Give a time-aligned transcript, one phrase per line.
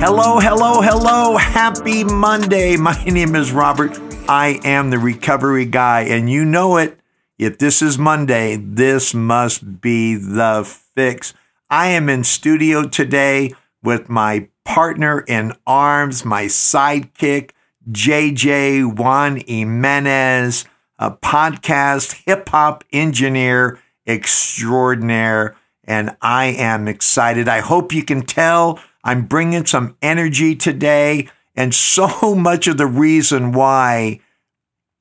[0.00, 1.36] Hello, hello, hello.
[1.36, 2.76] Happy Monday.
[2.76, 3.98] My name is Robert.
[4.28, 7.00] I am the recovery guy, and you know it.
[7.36, 10.62] If this is Monday, this must be the
[10.94, 11.34] fix.
[11.68, 17.50] I am in studio today with my partner in arms, my sidekick,
[17.90, 20.64] JJ Juan Jimenez,
[21.00, 25.56] a podcast hip hop engineer extraordinaire.
[25.82, 27.48] And I am excited.
[27.48, 28.78] I hope you can tell
[29.08, 31.28] I'm bringing some energy today.
[31.56, 34.20] And so much of the reason why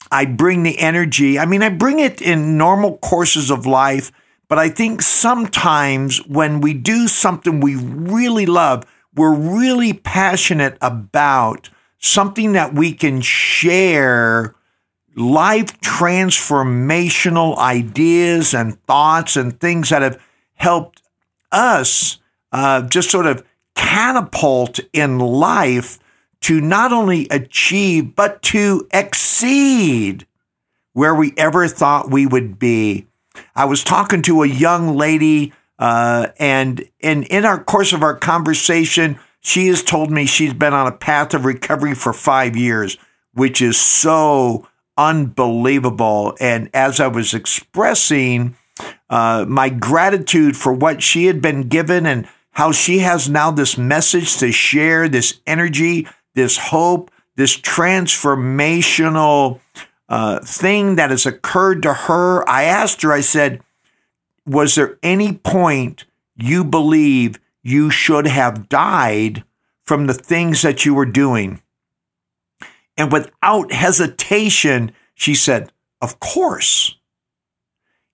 [0.10, 4.14] I bring the energy, I mean, I bring it in normal courses of life,
[4.48, 11.70] but I think sometimes when we do something we really love, we're really passionate about
[11.98, 14.56] something that we can share
[15.18, 20.22] life transformational ideas and thoughts and things that have
[20.54, 21.02] helped
[21.52, 22.20] us
[22.54, 23.44] uh, just sort of
[23.78, 26.00] catapult in life
[26.42, 30.28] to not only achieve, but to exceed
[30.94, 33.08] where we ever thought we would be.
[33.56, 39.20] I was talking to a young lady, uh, and, in our course of our conversation,
[39.40, 42.98] she has told me she's been on a path of recovery for five years,
[43.34, 46.36] which is so unbelievable.
[46.40, 48.56] And as I was expressing
[49.10, 53.78] uh, my gratitude for what she had been given and how she has now this
[53.78, 59.60] message to share, this energy, this hope, this transformational
[60.10, 62.50] uh, thing that has occurred to her.
[62.50, 63.62] I asked her, I said,
[64.48, 69.44] Was there any point you believe you should have died
[69.84, 71.62] from the things that you were doing?
[72.98, 76.96] And without hesitation, she said, Of course.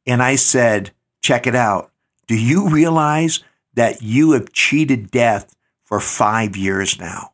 [0.06, 1.94] And I said, Check it out.
[2.28, 3.42] Do you realize
[3.74, 7.34] that you have cheated death for five years now.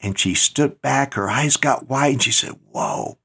[0.00, 3.18] And she stood back, her eyes got wide, and she said, Whoa,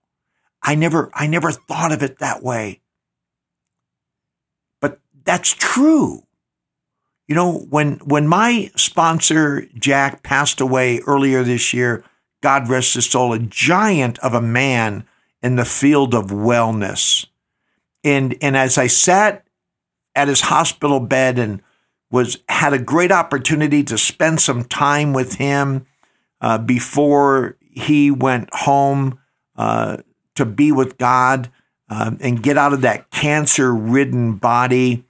[0.64, 2.82] I never, I never thought of it that way.
[4.80, 6.24] But that's true.
[7.28, 12.04] You know, when when my sponsor Jack passed away earlier this year,
[12.42, 15.06] God rest his soul, a giant of a man
[15.44, 17.28] in the field of wellness.
[18.04, 19.46] And and as I sat
[20.16, 21.62] at his hospital bed and
[22.12, 25.86] was had a great opportunity to spend some time with him
[26.42, 29.20] uh, before he went home
[29.56, 29.98] uh,
[30.36, 31.52] to be with God
[31.90, 35.06] uh, and get out of that cancer ridden body.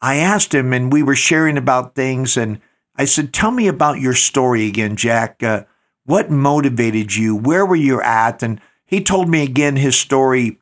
[0.00, 2.60] I asked him, and we were sharing about things, and
[2.96, 5.42] I said, "Tell me about your story again, Jack.
[5.42, 5.64] Uh,
[6.04, 7.34] what motivated you?
[7.34, 10.58] Where were you at?" And he told me again his story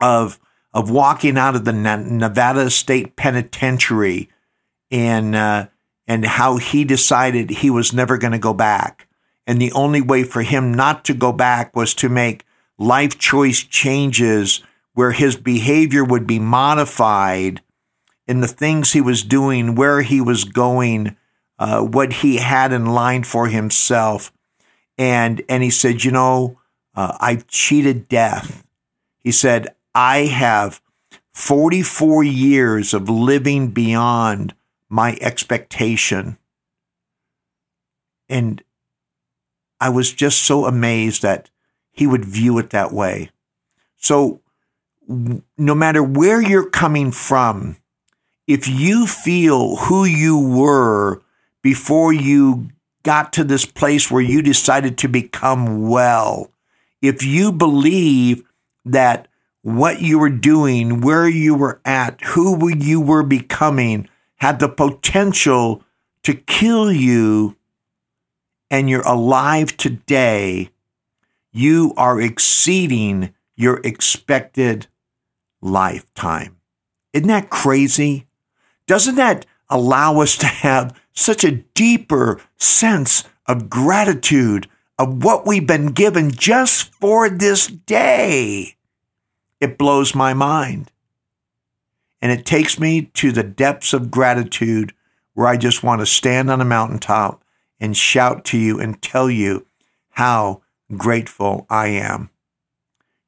[0.00, 0.38] of
[0.76, 4.28] of walking out of the Nevada State Penitentiary
[4.90, 5.68] and uh,
[6.06, 9.08] and how he decided he was never going to go back,
[9.46, 12.44] and the only way for him not to go back was to make
[12.76, 17.62] life choice changes where his behavior would be modified
[18.26, 21.16] in the things he was doing, where he was going,
[21.58, 24.30] uh, what he had in line for himself,
[24.98, 26.60] and and he said, you know,
[26.94, 28.62] uh, I've cheated death.
[29.20, 30.82] He said, I have
[31.32, 34.54] 44 years of living beyond
[34.90, 36.36] my expectation.
[38.28, 38.62] And
[39.80, 41.48] I was just so amazed that
[41.92, 43.30] he would view it that way.
[43.96, 44.42] So,
[45.08, 47.78] no matter where you're coming from,
[48.46, 51.22] if you feel who you were
[51.62, 52.68] before you
[53.02, 56.50] got to this place where you decided to become well,
[57.00, 58.42] if you believe
[58.84, 59.28] that
[59.66, 65.82] what you were doing, where you were at, who you were becoming had the potential
[66.22, 67.56] to kill you,
[68.70, 70.70] and you're alive today,
[71.50, 74.86] you are exceeding your expected
[75.60, 76.58] lifetime.
[77.12, 78.28] Isn't that crazy?
[78.86, 85.66] Doesn't that allow us to have such a deeper sense of gratitude of what we've
[85.66, 88.75] been given just for this day?
[89.60, 90.90] It blows my mind.
[92.20, 94.92] And it takes me to the depths of gratitude
[95.34, 97.42] where I just want to stand on a mountaintop
[97.78, 99.66] and shout to you and tell you
[100.10, 100.62] how
[100.96, 102.30] grateful I am.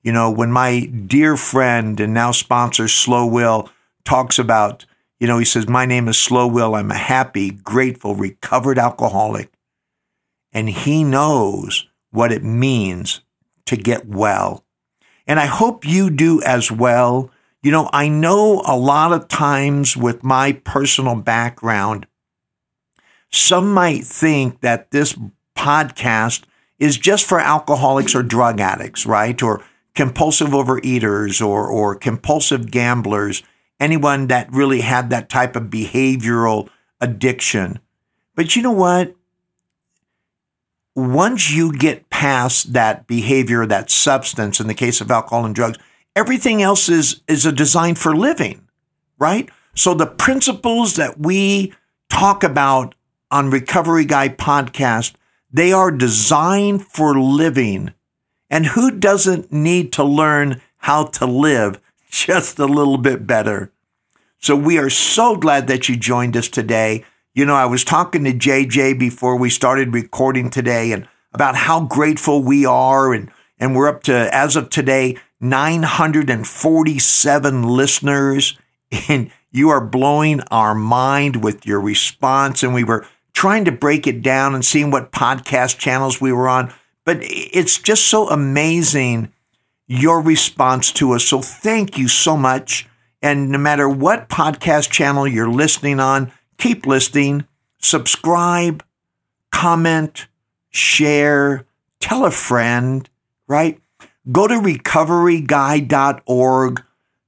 [0.02, 3.68] You know, when my dear friend and now sponsor Slow Will
[4.04, 4.86] talks about,
[5.20, 6.74] you know, he says, My name is Slow Will.
[6.74, 9.52] I'm a happy, grateful, recovered alcoholic.
[10.52, 13.20] And he knows what it means
[13.66, 14.64] to get well.
[15.28, 17.30] And I hope you do as well.
[17.62, 22.06] You know, I know a lot of times with my personal background,
[23.30, 25.16] some might think that this
[25.54, 26.44] podcast
[26.78, 29.40] is just for alcoholics or drug addicts, right?
[29.42, 29.62] Or
[29.94, 33.42] compulsive overeaters or, or compulsive gamblers,
[33.78, 36.70] anyone that really had that type of behavioral
[37.00, 37.80] addiction.
[38.34, 39.14] But you know what?
[40.98, 45.78] Once you get past that behavior, that substance, in the case of alcohol and drugs,
[46.16, 48.66] everything else is, is a design for living,
[49.16, 49.48] right?
[49.76, 51.72] So the principles that we
[52.08, 52.96] talk about
[53.30, 55.12] on Recovery Guy podcast,
[55.52, 57.94] they are designed for living.
[58.50, 61.80] And who doesn't need to learn how to live
[62.10, 63.70] just a little bit better?
[64.40, 67.04] So we are so glad that you joined us today.
[67.38, 71.84] You know, I was talking to JJ before we started recording today and about how
[71.84, 73.30] grateful we are and
[73.60, 78.58] and we're up to as of today 947 listeners
[79.08, 84.08] and you are blowing our mind with your response and we were trying to break
[84.08, 86.74] it down and seeing what podcast channels we were on.
[87.04, 89.32] But it's just so amazing
[89.86, 91.24] your response to us.
[91.24, 92.88] So thank you so much.
[93.22, 97.46] And no matter what podcast channel you're listening on, keep listening,
[97.78, 98.84] subscribe,
[99.50, 100.28] comment,
[100.70, 101.66] share,
[102.00, 103.10] tell a friend,
[103.46, 103.80] right?
[104.30, 106.84] Go to recoveryguy.org.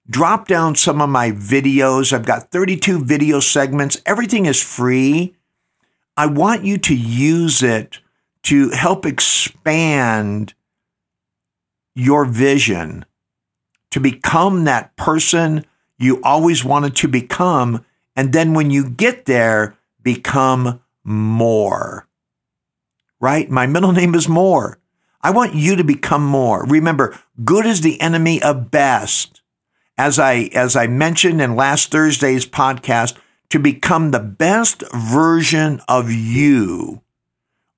[0.09, 2.13] Drop down some of my videos.
[2.13, 4.03] I've got 32 video segments.
[4.05, 5.35] Everything is free.
[6.17, 8.01] I want you to use it
[8.43, 10.55] to help expand
[11.95, 13.05] your vision
[13.91, 15.65] to become that person
[15.99, 17.85] you always wanted to become.
[18.17, 22.07] And then when you get there, become more.
[23.21, 23.51] Right?
[23.51, 24.79] My middle name is More.
[25.23, 26.65] I want you to become more.
[26.65, 29.43] Remember, good is the enemy of best.
[29.99, 33.19] As I, as I mentioned in last Thursday's podcast,
[33.51, 37.03] to become the best version of you.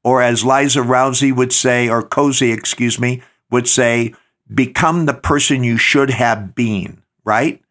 [0.04, 4.14] Or as Liza Rousey would say, or Cozy, excuse me, would say,
[4.52, 7.62] become the person you should have been, right?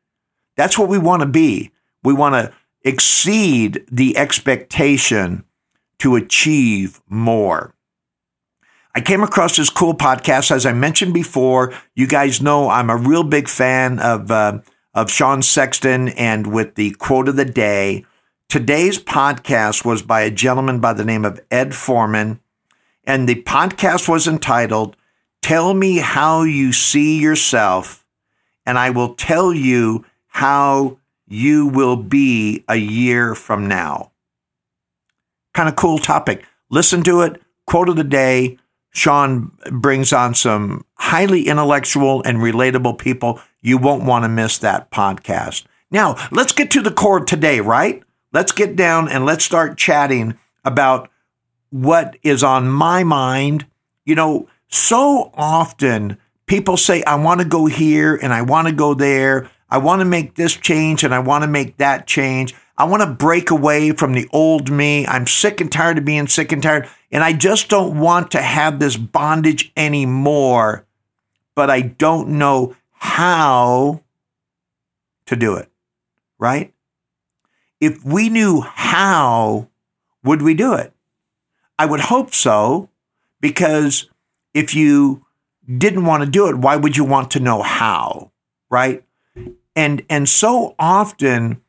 [0.57, 1.71] That's what we want to be.
[2.03, 2.53] We want to
[2.83, 5.43] exceed the expectation
[5.99, 7.75] to achieve more.
[8.93, 10.51] I came across this cool podcast.
[10.51, 14.59] As I mentioned before, you guys know I'm a real big fan of uh,
[14.93, 18.05] of Sean Croxton and with the quote of the day.
[18.49, 22.41] Today's podcast was by a gentleman by the name of Ed Foreman,
[23.05, 24.97] and the podcast was entitled
[25.41, 28.05] Tell Me How You See Yourself,
[28.65, 30.97] and I will tell you how
[31.31, 34.11] you will be a year from now.
[35.53, 36.45] Kind of cool topic.
[36.69, 37.41] Listen to it.
[37.65, 38.57] Quote of the day
[38.91, 43.39] Sean brings on some highly intellectual and relatable people.
[43.61, 45.63] You won't want to miss that podcast.
[45.89, 48.03] Now, let's get to the core today, right?
[48.33, 51.09] Let's get down and let's start chatting about
[51.69, 53.65] what is on my mind.
[54.05, 58.73] You know, so often people say, I want to go here and I want to
[58.73, 59.49] go there.
[59.71, 62.53] I want to make this change and I want to make that change.
[62.77, 65.07] I want to break away from the old me.
[65.07, 66.89] I'm sick and tired of being sick and tired.
[67.09, 70.85] And I just don't want to have this bondage anymore,
[71.55, 74.01] but I don't know how
[75.27, 75.69] to do it.
[76.37, 76.73] Right?
[77.79, 79.69] If we knew how,
[80.23, 80.91] would we do it?
[81.79, 82.89] I would hope so,
[83.39, 84.09] because
[84.53, 85.25] if you
[85.77, 88.31] didn't want to do it, why would you want to know how?
[88.69, 89.03] Right?
[89.75, 91.61] And and so often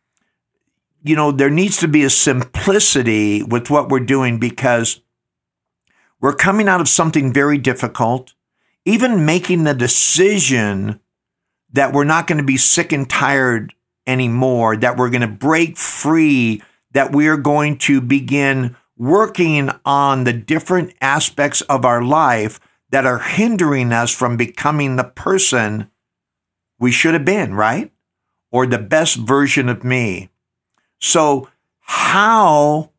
[1.05, 5.01] you know, there needs to be a simplicity with what we're doing because
[6.21, 8.35] we're coming out of something very difficult.
[8.85, 11.01] Even making the decision
[11.73, 13.75] that we're not going to be sick and tired
[14.07, 20.25] anymore, that we're going to break free, that we are going to begin working on
[20.25, 25.91] the different aspects of our life that are hindering us from becoming the person
[26.79, 27.92] we should have been, right?
[28.53, 30.31] Or the best version of me.
[31.01, 31.49] So,
[31.81, 32.91] how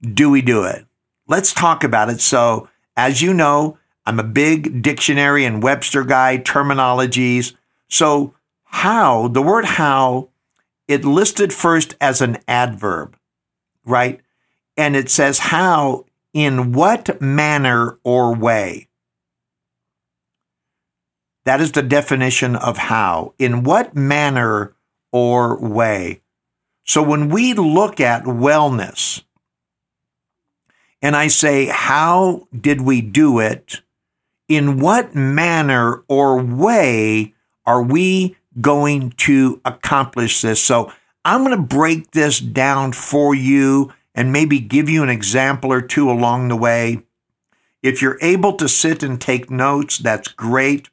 [0.00, 0.86] do we do it?
[1.28, 2.22] Let's talk about it.
[2.22, 3.76] So, as you know,
[4.06, 7.54] I'm a big dictionary and Webster guy, terminologies.
[7.88, 10.30] So, how, the word how,
[10.88, 13.16] it listed first as an adverb,
[13.84, 14.20] right?
[14.76, 18.88] And it says how, in what manner or way.
[21.44, 23.34] That is the definition of how.
[23.38, 24.74] In what manner
[25.12, 26.20] or way?
[26.84, 29.22] So when we look at wellness,
[31.02, 33.80] and I say, how did we do it?
[34.48, 40.62] In what manner or way are we going to accomplish this?
[40.62, 40.92] So
[41.24, 45.80] I'm going to break this down for you and maybe give you an example or
[45.80, 47.02] two along the way.
[47.82, 50.90] If you're able to sit and take notes, that's great.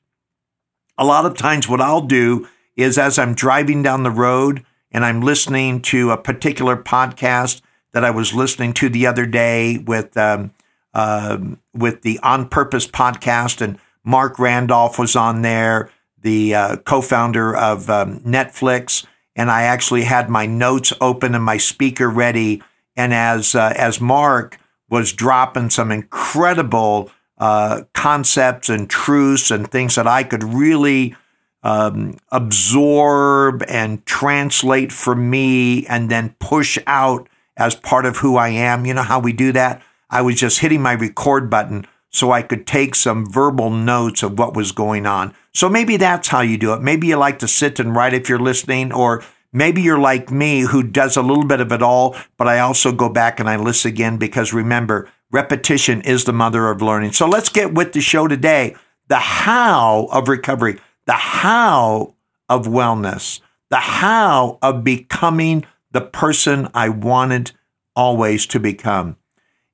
[0.98, 2.48] A lot of times, what I'll do
[2.78, 8.06] is as I'm driving down the road and I'm listening to a particular podcast that
[8.06, 10.52] I was listening to the other day with um,
[10.94, 11.38] uh,
[11.74, 15.92] with the On Purpose podcast, and Marc Randolph was on there,
[16.22, 19.06] the uh, co-founder of um, Netflix,
[19.36, 22.64] and I actually had my notes open and my speaker ready.
[22.96, 29.96] And as uh, as Marc was dropping some incredible uh, concepts and truths and things
[29.96, 31.16] that I could really
[31.64, 38.50] um, absorb and translate for me, and then push out as part of who I
[38.50, 38.86] am.
[38.86, 39.82] You know how we do that?
[40.10, 44.40] I was just hitting my record button so I could take some verbal notes of
[44.40, 45.34] what was going on.
[45.54, 46.82] So maybe that's how you do it.
[46.82, 50.62] Maybe you like to sit and write if you're listening, or maybe you're like me
[50.62, 53.58] who does a little bit of it all, but I also go back and I
[53.58, 57.12] listen again because remember, repetition is the mother of learning.
[57.12, 58.76] So let's get with the show today.
[59.10, 62.14] The how of recovery, the how
[62.48, 67.52] of wellness, the how of becoming the person I wanted
[67.96, 69.18] always to become.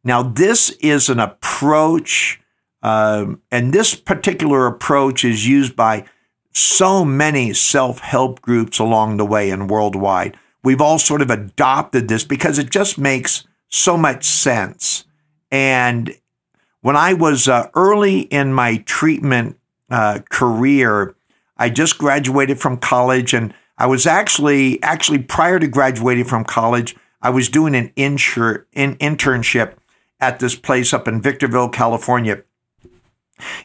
[0.03, 2.39] Now, this is an approach,
[2.81, 6.05] um, and this particular approach is used by
[6.53, 10.37] so many self help groups along the way and worldwide.
[10.63, 15.05] We've all sort of adopted this because it just makes so much sense.
[15.51, 16.15] And
[16.81, 19.57] when I was uh, early in my treatment
[19.89, 21.15] uh, career,
[21.63, 26.93] I just graduated from college and I was actually actually prior to graduating from college,
[27.21, 29.75] I was doing an insure, in internship
[30.19, 32.43] at this place up in Victorville, California.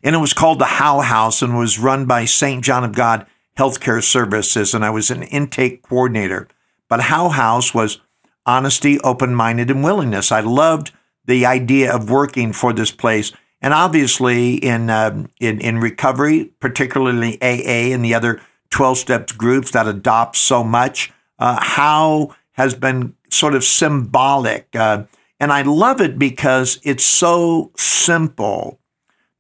[0.04, 2.62] And it was called the How House and was run by St.
[2.62, 3.26] John of God
[3.58, 4.74] Healthcare Services.
[4.74, 6.46] And I was an intake coordinator.
[6.88, 8.00] But How House was
[8.46, 10.30] honesty, open minded, and willingness.
[10.30, 10.92] I loved
[11.24, 13.32] the idea of working for this place.
[13.60, 19.72] And obviously, in, um, in, in recovery, particularly AA and the other 12 steps groups
[19.72, 24.68] that adopt so much, uh, how has been sort of symbolic.
[24.74, 25.04] Uh,
[25.40, 28.80] and I love it because it's so simple.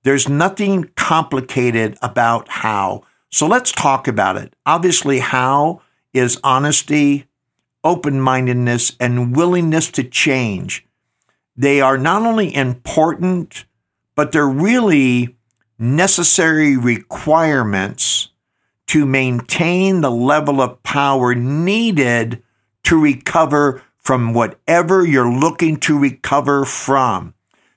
[0.04, 3.02] There's nothing complicated about how.
[3.30, 4.54] So let's talk about it.
[4.64, 5.82] Obviously, how
[6.12, 7.26] is honesty,
[7.84, 10.86] open mindedness, and willingness to change.
[11.56, 13.64] They are not only important,
[14.18, 15.36] but they're really
[15.78, 18.30] necessary requirements
[18.88, 22.42] to maintain the level of power needed
[22.82, 27.32] to recover from whatever you're looking to recover from.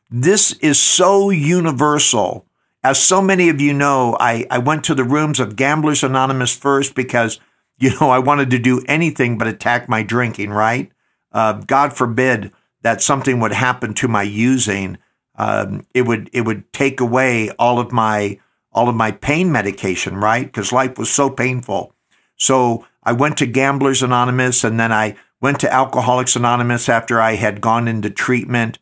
[0.09, 2.47] This is so universal.
[2.83, 6.55] As so many of you know, I, I went to the rooms of Gamblers Anonymous
[6.55, 7.39] first because,
[7.77, 10.91] you know, I wanted to do anything but attack my drinking, right?
[11.31, 14.97] Uh, God forbid that something would happen to my using.
[15.41, 18.37] Um, it would it would take away all of my
[18.71, 20.45] all of my pain medication, right?
[20.45, 21.95] Because life was so painful.
[22.37, 27.35] So I went to Gamblers Anonymous and then I went to Alcoholics Anonymous after I
[27.35, 28.77] had gone into treatment.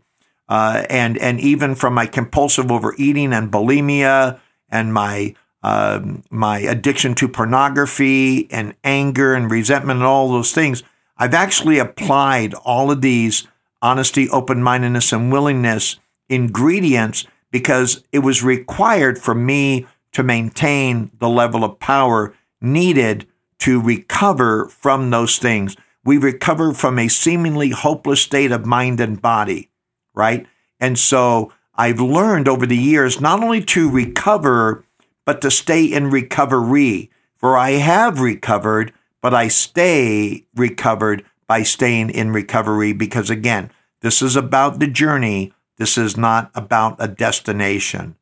[0.50, 7.16] Uh, and, and even from my compulsive overeating and bulimia and my, uh, my addiction
[7.16, 10.84] to pornography and anger and resentment and all those things,
[11.18, 13.48] I've actually applied all of these
[13.82, 15.98] honesty, open mindedness, and willingness
[16.30, 23.28] ingredients because it was required for me to maintain the level of power needed
[23.60, 25.76] to recover from those things.
[26.04, 29.70] We recover from a seemingly hopeless state of mind and body,
[30.14, 30.48] right?
[30.80, 34.84] And so I've learned over the years not only to recover,
[35.26, 37.12] but to stay in recovery.
[37.36, 43.72] For I have recovered, but I stay recovered by staying in recovery because again,
[44.02, 48.18] this is about the journey this is not about a destination.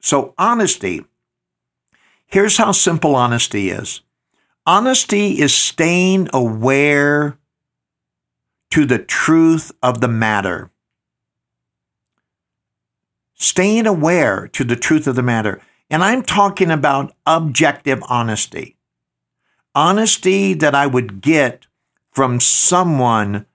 [0.00, 1.04] So, honesty.
[2.26, 4.00] Here's how simple honesty is
[4.64, 7.36] honesty is staying aware
[8.70, 10.70] to the truth of the matter.
[13.34, 15.60] Staying aware to the truth of the matter.
[15.90, 18.76] And I'm talking about objective honesty.
[19.74, 21.66] Honesty that I would get
[22.12, 23.46] from someone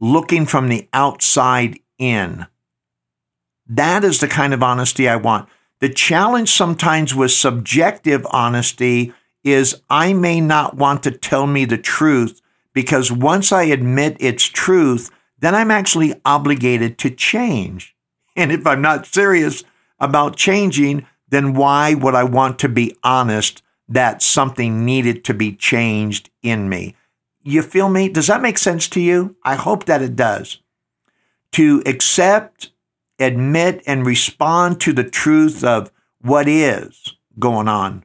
[0.00, 2.46] looking from the outside in.
[3.68, 5.48] That is the kind of honesty I want.
[5.78, 9.14] The challenge sometimes with subjective honesty
[9.44, 12.40] is I may not want to tell me the truth
[12.74, 17.94] because once I admit its truth, then I'm actually obligated to change.
[18.36, 19.64] And if I'm not serious
[19.98, 25.54] about changing, then why would I want to be honest that something needed to be
[25.54, 26.96] changed in me?
[27.42, 28.08] You feel me?
[28.08, 29.36] Does that make sense to you?
[29.44, 30.58] I hope that it does.
[31.52, 32.70] To accept,
[33.18, 35.90] admit, and respond to the truth of
[36.20, 38.04] what is going on.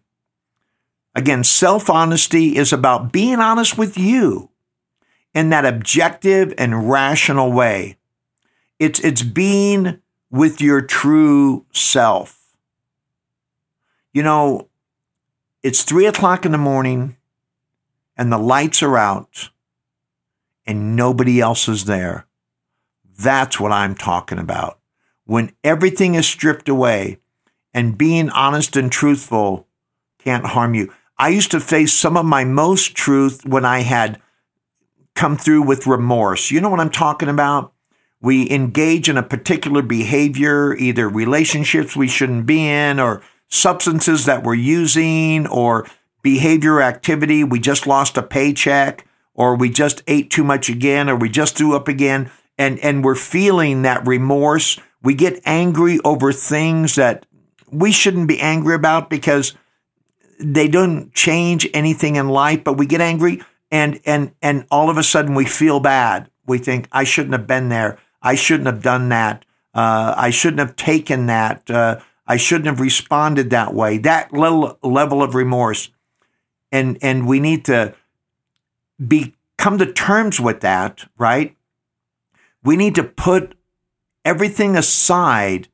[1.13, 4.49] Again, self honesty is about being honest with you
[5.33, 7.97] in that objective and rational way.
[8.79, 12.57] It's, it's being with your true self.
[14.13, 14.69] You know,
[15.63, 17.17] it's three o'clock in the morning
[18.17, 19.49] and the lights are out
[20.65, 22.25] and nobody else is there.
[23.17, 24.79] That's what I'm talking about.
[25.25, 27.19] When everything is stripped away
[27.73, 29.67] and being honest and truthful
[30.25, 30.91] can't harm you.
[31.17, 34.19] I used to face some of my most truth when I had
[35.13, 36.51] come through with remorse.
[36.51, 37.73] You know what I'm talking about?
[38.21, 44.43] We engage in a particular behavior, either relationships we shouldn't be in, or substances that
[44.43, 45.87] we're using, or
[46.21, 47.43] behavior activity.
[47.43, 49.05] We just lost a paycheck,
[49.35, 53.03] or we just ate too much again, or we just threw up again, and, and
[53.03, 54.79] we're feeling that remorse.
[55.01, 57.25] We get angry over things that
[57.71, 59.53] we shouldn't be angry about because
[60.39, 64.97] they don't change anything in life, but we get angry and and and all of
[64.97, 66.29] a sudden we feel bad.
[66.45, 67.97] We think I shouldn't have been there.
[68.21, 69.45] I shouldn't have done that.
[69.73, 71.69] Uh, I shouldn't have taken that.
[71.69, 73.97] Uh, I shouldn't have responded that way.
[73.97, 75.89] That little level of remorse,
[76.71, 77.93] and and we need to
[79.05, 81.05] be come to terms with that.
[81.17, 81.55] Right?
[82.65, 83.55] We need to put
[84.25, 85.67] everything aside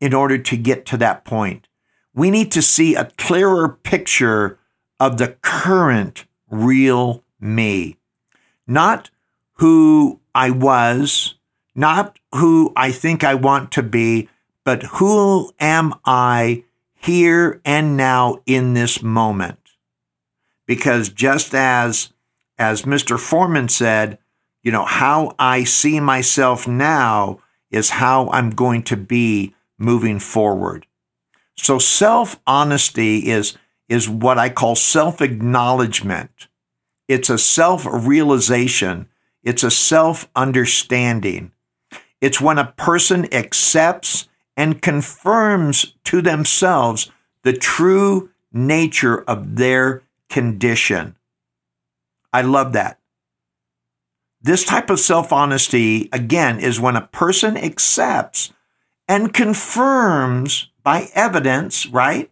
[0.00, 1.68] in order to get to that point.
[2.12, 4.58] We need to see a clearer picture
[4.98, 7.96] of the current real me,
[8.66, 9.10] not
[9.54, 11.36] who I was,
[11.76, 14.28] not who I think I want to be,
[14.64, 19.58] but who am I here and now in this moment?
[20.66, 22.12] Because just as,
[22.58, 23.18] as Mr.
[23.18, 24.18] Foreman said,
[24.64, 30.86] you know, how I see myself now is how I'm going to be moving forward.
[31.54, 33.56] So self honesty is
[33.88, 36.48] is what I call self acknowledgement.
[37.06, 39.08] It's a self realization.
[39.42, 41.52] It's a self understanding.
[42.22, 47.10] It's when a person accepts and confirms to themselves
[47.42, 51.16] the true nature of their condition.
[52.32, 52.98] I love that.
[54.44, 58.52] This type of self honesty, again, is when a person accepts
[59.08, 62.30] and confirms by evidence, right?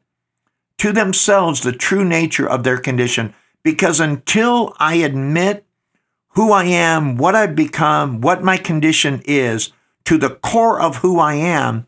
[0.83, 3.33] to themselves the true nature of their condition.
[3.62, 5.64] Because until I admit
[6.31, 9.72] who I am, what I've become, what my condition is,
[10.07, 11.87] to the core of who I am,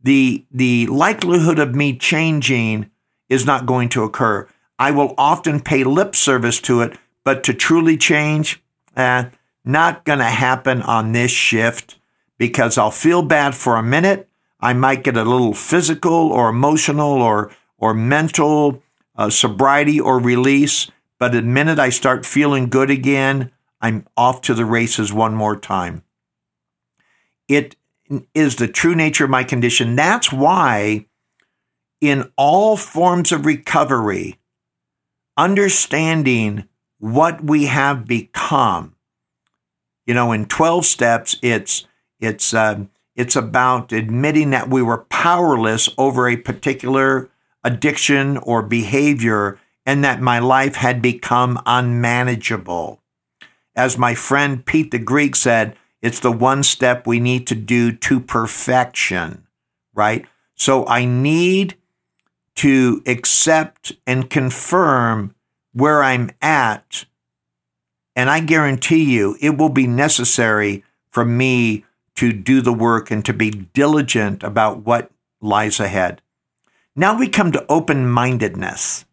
[0.00, 2.88] the, the likelihood of me changing
[3.28, 4.46] is not going to occur.
[4.78, 8.62] I will often pay lip service to it, but to truly change,
[8.96, 9.24] eh,
[9.66, 11.98] not going to happen on this shift
[12.38, 14.28] because I'll feel bad for a minute.
[14.60, 18.82] I might get a little physical or emotional or or mental
[19.16, 20.90] uh, sobriety or release.
[21.18, 23.50] But the minute I start feeling good again,
[23.80, 26.02] I'm off to the races one more time.
[27.48, 27.76] It
[28.34, 29.96] is the true nature of my condition.
[29.96, 31.06] That's why,
[32.00, 34.38] in all forms of recovery,
[35.36, 38.95] understanding what we have become.
[40.06, 41.86] You know, in 12 steps, it's,
[42.20, 47.28] it's, uh, it's about admitting that we were powerless over a particular
[47.64, 53.00] addiction or behavior and that my life had become unmanageable.
[53.74, 57.90] As my friend Pete the Greek said, it's the one step we need to do
[57.92, 59.46] to perfection,
[59.94, 60.26] right?
[60.54, 61.76] So I need
[62.56, 65.34] to accept and confirm
[65.72, 67.04] where I'm at.
[68.16, 71.84] And I guarantee you it will be necessary for me
[72.16, 76.22] to do the work and to be diligent about what lies ahead.
[76.96, 79.04] Now we come to open mindedness.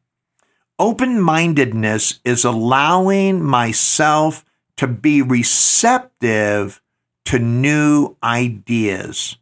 [0.80, 4.46] Open mindedness is allowing myself
[4.78, 6.82] to be receptive
[7.26, 9.38] to new ideas.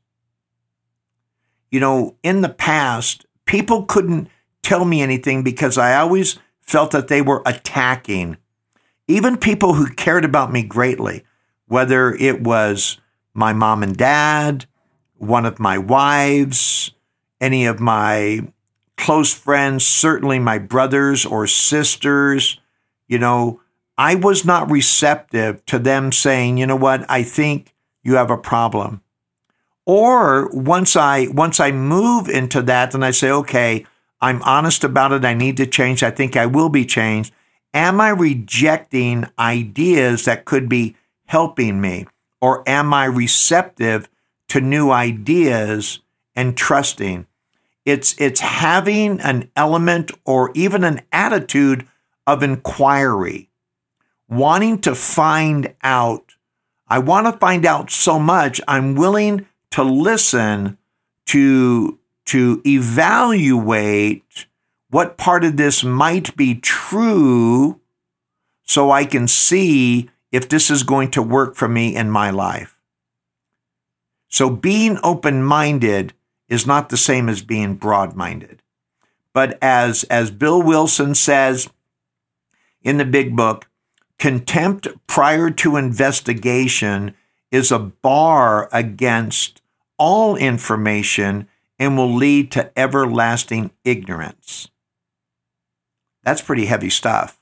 [1.69, 4.27] You know, in the past, people couldn't
[4.61, 8.37] tell me anything because I always felt that they were attacking.
[9.11, 11.23] Even people who cared about me greatly,
[11.67, 12.97] whether it was
[13.33, 14.65] my mom and dad,
[15.17, 16.91] one of my wives,
[17.41, 18.39] any of my
[18.95, 22.59] close friends, certainly my brothers or sisters,
[23.07, 23.59] you know,
[23.97, 28.37] I was not receptive to them saying, you know what, I think you have a
[28.37, 29.01] problem.
[29.85, 33.85] Or once I once I move into that, and I say, okay,
[34.21, 35.25] I'm honest about it.
[35.25, 36.01] I need to change.
[36.01, 37.33] I think I will be changed.
[37.73, 42.05] Am I rejecting ideas that could be helping me?
[42.41, 44.09] Or am I receptive
[44.49, 45.99] to new ideas
[46.35, 47.27] and trusting?
[47.85, 51.87] It's, it's having an element or even an attitude
[52.27, 53.49] of inquiry,
[54.29, 56.35] wanting to find out.
[56.87, 60.77] I want to find out so much, I'm willing to listen
[61.27, 64.45] to, to evaluate
[64.91, 67.79] what part of this might be true
[68.63, 72.77] so I can see if this is going to work for me in my life.
[74.27, 76.13] So being open minded
[76.47, 78.61] is not the same as being broad minded.
[79.33, 81.69] But as, as Bill Wilson says
[82.81, 83.67] in the big book,
[84.19, 87.15] contempt prior to investigation
[87.49, 89.61] is a bar against
[89.97, 91.47] all information
[91.79, 94.69] and will lead to everlasting ignorance.
[96.23, 97.39] That's pretty heavy stuff.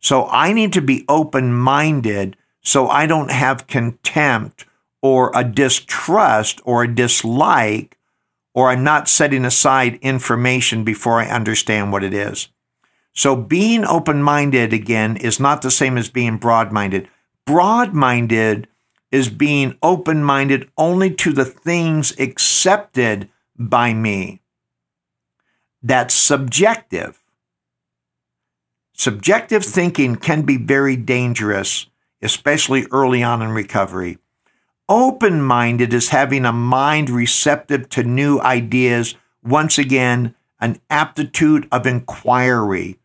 [0.00, 4.66] So I need to be open minded so I don't have contempt
[5.02, 7.96] or a distrust or a dislike,
[8.54, 12.48] or I'm not setting aside information before I understand what it is.
[13.12, 17.08] So being open minded again is not the same as being broad minded.
[17.46, 18.68] Broad minded
[19.10, 23.28] is being open minded only to the things accepted
[23.58, 24.40] by me.
[25.82, 27.20] That's subjective.
[29.00, 31.86] Subjective thinking can be very dangerous,
[32.20, 34.18] especially early on in recovery.
[34.90, 39.14] Open minded is having a mind receptive to new ideas.
[39.42, 42.98] Once again, an aptitude of inquiry.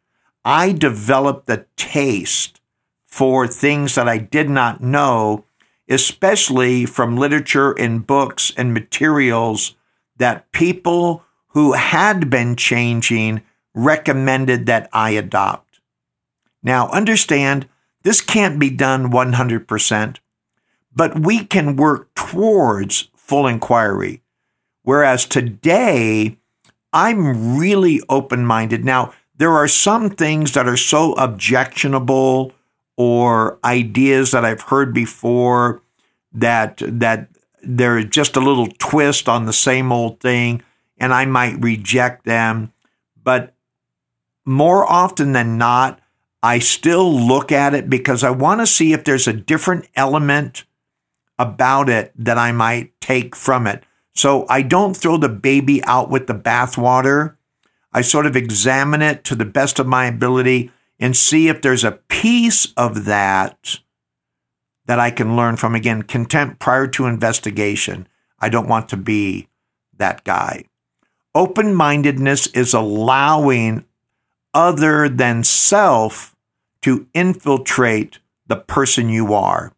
[0.43, 2.59] I developed a taste
[3.07, 5.45] for things that I did not know,
[5.87, 9.77] especially from literature and books and materials
[10.17, 15.64] that people who had been changing recommended that I adopt.
[16.65, 17.69] Now, understand
[18.01, 20.17] this can't be done 100%,
[20.93, 24.23] but we can work towards full inquiry.
[24.81, 26.39] Whereas today,
[26.91, 28.83] I'm really open minded.
[28.83, 32.51] Now, there are some things that are so objectionable
[32.97, 35.83] or ideas that I've heard before
[36.33, 37.29] that that
[37.61, 40.63] there's just a little twist on the same old thing
[40.97, 42.71] and I might reject them.
[43.21, 43.53] But
[44.45, 45.99] more often than not,
[46.45, 50.63] I still look at it because I want to see if there's a different element
[51.39, 53.83] about it that I might take from it.
[54.13, 57.37] So I don't throw the baby out with the bathwater.
[57.91, 61.83] I sort of examine it to the best of my ability and see if there's
[61.83, 63.79] a piece of that
[64.85, 65.73] that I can learn from.
[65.73, 68.07] Again, contempt prior to investigation.
[68.37, 69.47] I don't want to be
[69.97, 70.65] that guy.
[71.33, 73.83] Open mindedness is allowing
[74.53, 76.34] other than self
[76.85, 79.73] to infiltrate the person you are.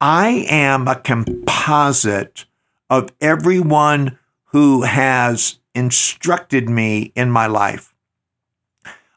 [0.00, 2.46] I am a composite
[2.88, 7.92] of everyone who has instructed me in my life.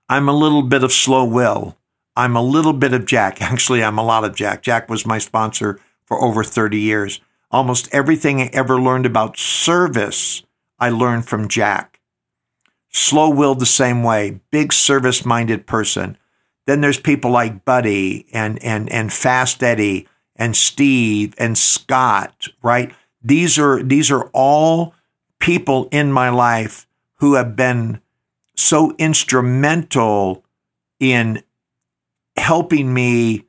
[0.09, 1.77] I'm a little bit of slow will.
[2.17, 3.41] I'm a little bit of Jack.
[3.41, 4.61] Actually, I'm a lot of Jack.
[4.61, 7.21] Jack was my sponsor for over 30 years.
[7.51, 10.43] Almost everything I ever learned about service,
[10.77, 12.01] I learned from Jack.
[12.89, 16.17] Slow will the same way, big service minded person.
[16.67, 22.93] Then there's people like Buddy and and and Fast Eddie and Steve and Scott, right?
[23.23, 24.93] These are these are all
[25.39, 28.01] people in my life who have been
[28.55, 30.43] so instrumental
[30.99, 31.41] in
[32.35, 33.45] helping me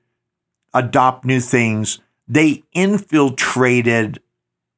[0.72, 1.98] adopt new things.
[2.28, 4.20] They infiltrated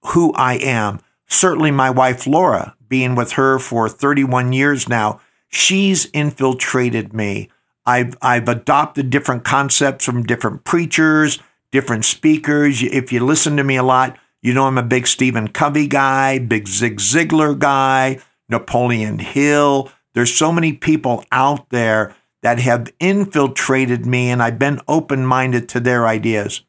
[0.06, 1.00] who I am.
[1.26, 7.50] Certainly my wife Laura, being with her for 31 years now, she's infiltrated me.
[7.86, 11.38] I've I've adopted different concepts from different preachers,
[11.72, 12.82] different speakers.
[12.82, 16.38] If you listen to me a lot, you know I'm a big Stephen Covey guy,
[16.38, 19.90] big Zig Ziglar guy, Napoleon Hill.
[20.14, 25.80] There's so many people out there that have infiltrated me and I've been open-minded to
[25.80, 26.62] their ideas.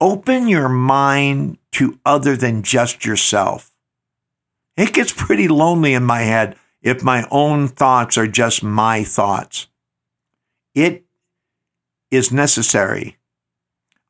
[0.00, 3.72] Open your mind to other than just yourself.
[4.76, 9.68] It gets pretty lonely in my head if my own thoughts are just my thoughts.
[10.76, 11.06] It
[12.10, 13.16] is necessary.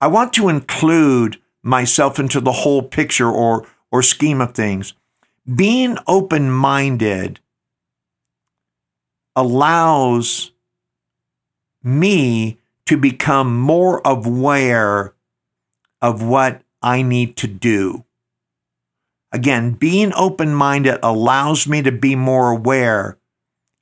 [0.01, 4.93] I want to include myself into the whole picture or, or scheme of things
[5.55, 7.39] Being open minded
[9.37, 10.51] allows
[11.85, 15.15] me to become more aware
[16.03, 18.05] of what I need to do.
[19.31, 23.19] Again, being open minded allows me to be more aware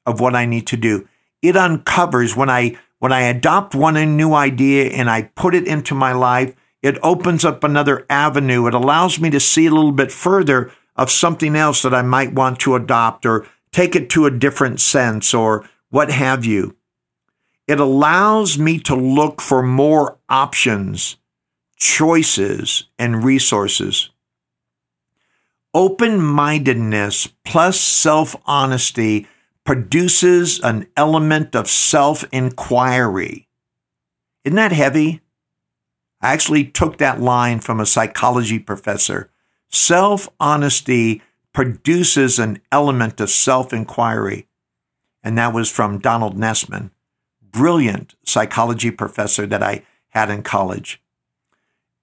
[0.05, 1.09] of what I need to do.
[1.45, 5.95] It uncovers when I when I adopt one new idea and I put it into
[5.95, 8.67] my life, it opens up another avenue.
[8.67, 12.33] It allows me to see a little bit further of something else that I might
[12.33, 16.77] want to adopt or take it to a different sense or what have you.
[17.69, 21.19] It allows me to look for more options,
[21.77, 24.09] choices, and resources.
[25.75, 29.27] Open mindedness plus self honesty
[29.65, 33.49] produces an element of self inquiry.
[34.45, 35.23] Isn't that heavy?
[36.21, 39.31] I actually took that line from a psychology professor.
[39.71, 41.23] Self honesty
[41.53, 44.47] produces an element of self inquiry.
[45.23, 46.91] And that was from Donald Nessman,
[47.43, 51.01] brilliant psychology professor that I had in college.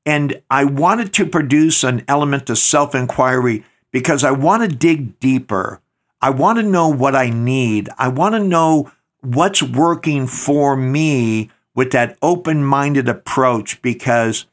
[0.05, 5.19] And I wanted to produce an element of self inquiry because I want to dig
[5.19, 5.81] deeper.
[6.23, 7.89] I want to know what I need.
[7.97, 14.45] I want to know what's working for me with that open minded approach because,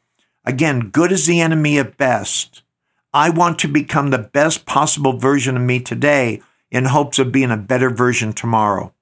[0.46, 2.62] again, good is the enemy of best.
[3.12, 7.50] I want to become the best possible version of me today in hopes of being
[7.50, 8.94] a better version tomorrow.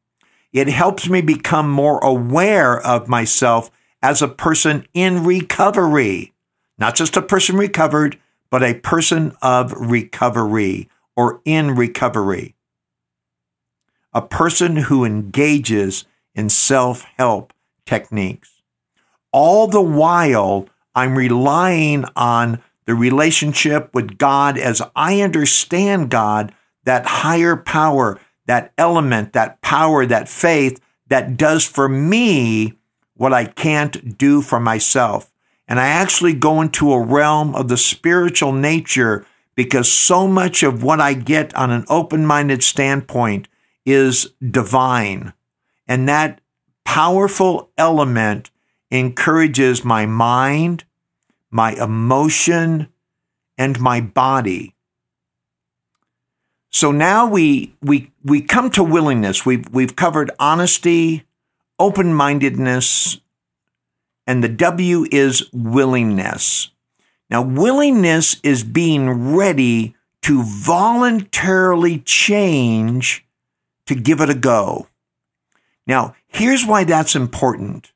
[0.52, 3.70] It helps me become more aware of myself
[4.02, 6.32] as a person in recovery,
[6.78, 8.18] not just a person recovered,
[8.50, 12.55] but a person of recovery or in recovery
[14.16, 17.52] a person who engages in self help
[17.84, 18.62] techniques.
[19.30, 27.04] All the while, I'm relying on the relationship with God as I understand God, that
[27.04, 32.78] higher power, that element, that power, that faith that does for me
[33.16, 35.30] what I can't do for myself.
[35.68, 40.82] And I actually go into a realm of the spiritual nature because so much of
[40.82, 43.48] what I get on an open minded standpoint
[43.86, 45.32] is divine.
[45.88, 46.40] And that
[46.84, 48.50] powerful element
[48.90, 50.84] encourages my mind,
[51.50, 52.88] my emotion,
[53.56, 54.74] and my body.
[56.70, 59.46] So now we we we come to willingness.
[59.46, 61.24] We've we've covered honesty,
[61.78, 63.20] open-mindedness,
[64.26, 66.70] and the W is willingness.
[67.28, 73.25] Now, willingness is being ready to voluntarily change
[73.86, 74.88] to give it a go.
[75.86, 77.92] Now, here's why that's important.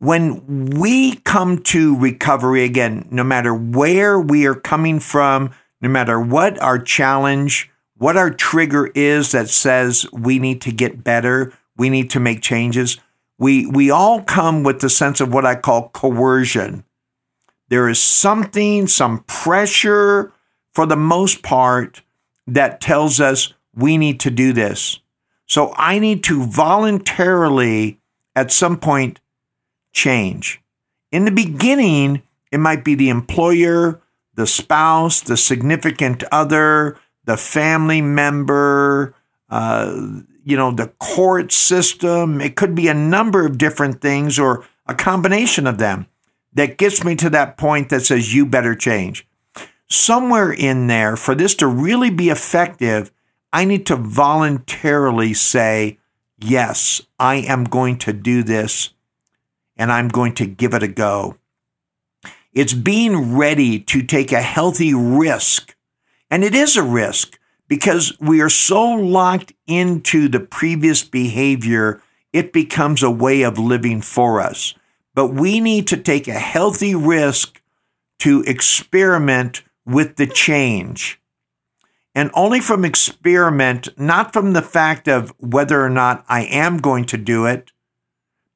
[0.00, 6.20] When we come to recovery, again, no matter where we are coming from, no matter
[6.20, 11.90] what our challenge, what our trigger is that says we need to get better, we
[11.90, 12.98] need to make changes,
[13.38, 16.84] we, we all come with the sense of what I call coercion.
[17.68, 20.32] There is something, some pressure
[20.72, 22.02] for the most part
[22.46, 24.98] that tells us we need to do this.
[25.46, 28.00] So I need to voluntarily,
[28.36, 29.20] at some point,
[29.92, 30.60] change.
[31.10, 34.00] In the beginning, it might be the employer,
[34.34, 39.14] the spouse, the significant other, the family member,
[39.48, 40.10] uh,
[40.44, 42.40] you know, the court system.
[42.40, 46.06] It could be a number of different things or a combination of them
[46.52, 49.26] that gets me to that point that says, you better change.
[49.88, 53.10] Somewhere in there, for this to really be effective,
[53.52, 55.98] I need to voluntarily say,
[56.38, 58.90] yes, I am going to do this
[59.76, 61.36] and I'm going to give it a go.
[62.52, 65.76] It's being ready to take a healthy risk.
[66.30, 72.52] And it is a risk because we are so locked into the previous behavior, it
[72.52, 74.74] becomes a way of living for us.
[75.14, 77.62] But we need to take a healthy risk
[78.20, 81.20] to experiment with the change
[82.18, 87.04] and only from experiment, not from the fact of whether or not I am going
[87.04, 87.70] to do it,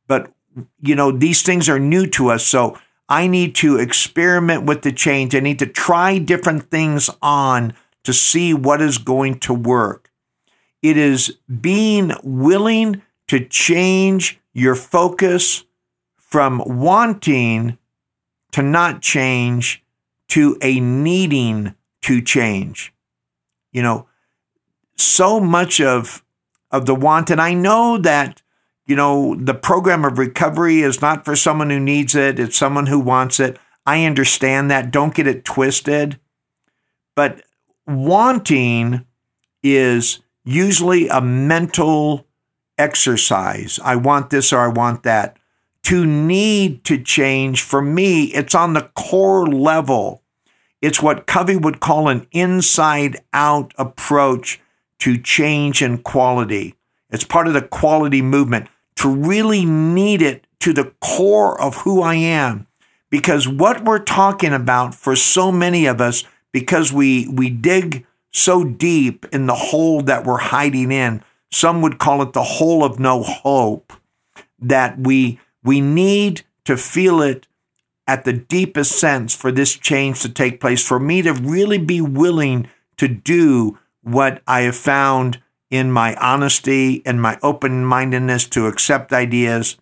[0.08, 0.32] but
[0.80, 2.44] you know, these things are new to us.
[2.44, 2.76] So
[3.08, 5.36] I need to experiment with the change.
[5.36, 10.10] I need to try different things on to see what is going to work.
[10.82, 15.62] It is being willing to change your focus
[16.16, 17.78] from wanting
[18.50, 19.84] to not change
[20.30, 22.91] to a needing to change
[23.72, 24.06] you know,
[24.96, 26.24] so much of
[26.70, 27.30] of the want.
[27.30, 28.42] And I know that,
[28.86, 32.86] you know, the program of recovery is not for someone who needs it, it's someone
[32.86, 33.58] who wants it.
[33.84, 34.90] I understand that.
[34.90, 36.18] Don't get it twisted.
[37.14, 37.42] But
[37.86, 39.04] wanting
[39.62, 42.26] is usually a mental
[42.78, 43.78] exercise.
[43.84, 45.36] I want this or I want that.
[45.84, 50.21] To need to change, for me, it's on the core level.
[50.82, 54.60] It's what Covey would call an inside out approach
[54.98, 56.74] to change and quality.
[57.10, 62.02] It's part of the quality movement to really need it to the core of who
[62.02, 62.66] I am.
[63.10, 68.64] Because what we're talking about for so many of us, because we, we dig so
[68.64, 72.98] deep in the hole that we're hiding in, some would call it the hole of
[72.98, 73.92] no hope,
[74.58, 77.46] that we, we need to feel it
[78.06, 82.00] at the deepest sense for this change to take place, for me to really be
[82.00, 88.66] willing to do what I have found in my honesty and my open mindedness to
[88.66, 89.78] accept ideas,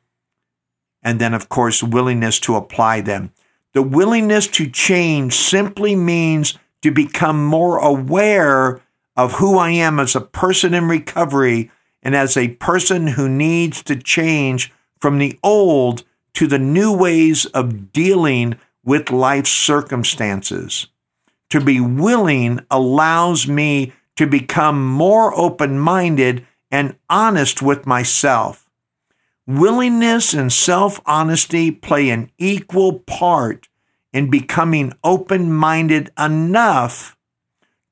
[1.02, 3.33] and then, of course, willingness to apply them.
[3.72, 8.80] The willingness to change simply means to become more aware
[9.16, 11.70] of who I am as a person in recovery
[12.02, 17.46] and as a person who needs to change from the old to the new ways
[17.46, 20.86] of dealing with life's circumstances.
[21.50, 28.68] To be willing allows me to become more open minded and honest with myself.
[29.46, 33.68] Willingness and self honesty play an equal part
[34.12, 37.16] in becoming open minded enough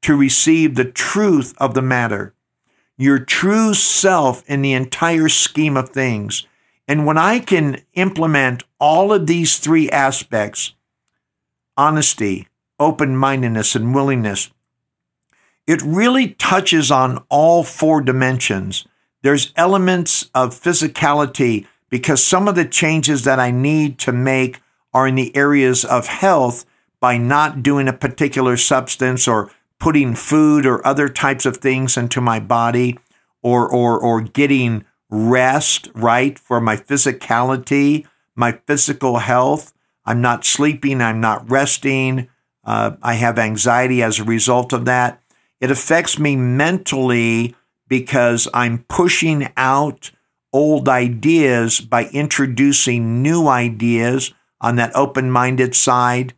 [0.03, 2.35] to receive the truth of the matter,
[2.97, 6.47] your true self in the entire scheme of things.
[6.89, 10.73] And when I can implement all of these three aspects
[11.77, 12.49] honesty,
[12.81, 14.51] open mindedness, and willingness
[15.69, 18.87] it really touches on all four dimensions.
[19.23, 24.63] There's elements of physicality because some of the changes that I need to make
[24.95, 26.65] are in the areas of health
[27.01, 32.23] by not doing a particular substance or putting food or other types of things into
[32.23, 32.99] my body
[33.43, 39.73] or or or getting rest right for my physicality my physical health
[40.05, 42.29] i'm not sleeping i'm not resting
[42.65, 45.23] uh, i have anxiety as a result of that
[45.61, 47.55] it affects me mentally
[47.89, 50.11] because i'm pushing out
[50.53, 56.35] old ideas by introducing new ideas on that open minded side.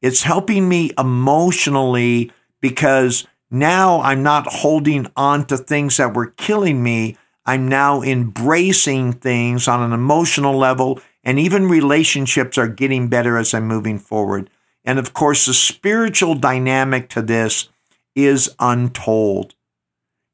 [0.00, 6.82] It's helping me emotionally because now I'm not holding on to things that were killing
[6.82, 7.16] me.
[7.48, 13.54] I'm now embracing things on an emotional level, and even relationships are getting better as
[13.54, 14.50] I'm moving forward.
[14.84, 17.68] And of course, the spiritual dynamic to this
[18.14, 19.54] is untold.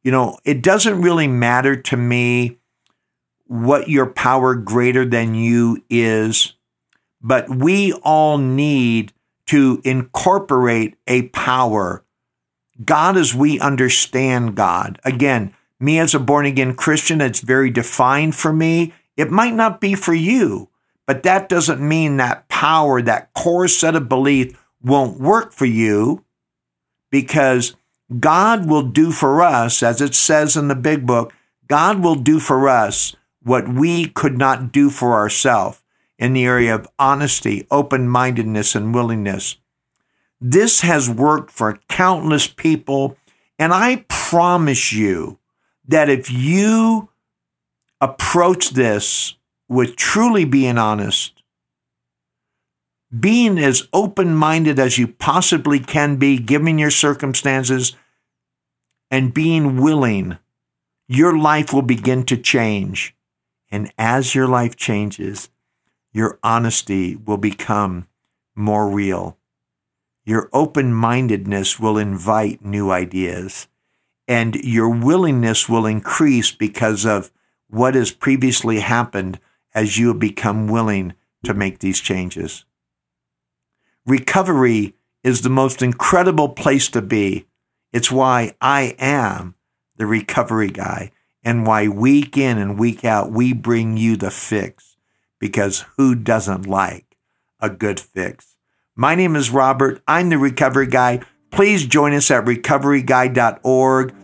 [0.02, 2.58] You know, it doesn't really matter to me
[3.46, 6.54] what your power greater than you is
[7.24, 9.14] but we all need
[9.46, 12.04] to incorporate a power.
[12.84, 15.00] God as we understand God.
[15.04, 18.94] Again, me as a born again Christian, it's very defined for me.
[19.16, 20.68] It might not be for you,
[21.06, 26.24] but that doesn't mean that power, that core set of belief won't work for you
[27.10, 27.76] because
[28.20, 31.32] God will do for us, as it says in the big book,
[31.66, 35.82] God will do for us what we could not do for ourselves
[36.18, 39.56] in the area of honesty, open mindedness, and willingness.
[40.40, 43.16] This has worked for countless people,
[43.58, 45.38] and I promise you
[45.86, 47.10] that if you
[48.00, 49.34] approach this
[49.68, 51.42] with truly being honest,
[53.18, 57.94] being as open minded as you possibly can be, given your circumstances,
[59.10, 60.38] and being willing,
[61.06, 63.14] your life will begin to change.
[63.70, 65.48] And as your life changes,
[66.12, 68.08] your honesty will become
[68.54, 69.38] more real.
[70.24, 73.68] Your open mindedness will invite new ideas,
[74.26, 77.30] and your willingness will increase because of
[77.68, 79.38] what has previously happened
[79.74, 81.14] as you become willing
[81.44, 82.64] to make these changes.
[84.06, 87.46] Recovery is the most incredible place to be.
[87.92, 89.54] It's why I am
[89.96, 91.10] the recovery guy
[91.42, 94.96] and why week in and week out we bring you the fix
[95.38, 97.16] because who doesn't like
[97.60, 98.56] a good fix?
[98.96, 100.02] My name is Robert.
[100.06, 101.20] I'm the Recovery Guy.
[101.54, 104.14] Please join us at recoveryguy.org.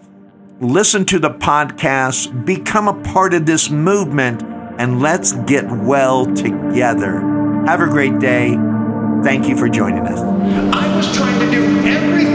[0.60, 4.42] Listen to the podcast, become a part of this movement,
[4.78, 7.20] and let's get well together.
[7.66, 8.56] Have a great day.
[9.22, 10.18] Thank you for joining us.
[10.18, 12.29] I was trying to do everything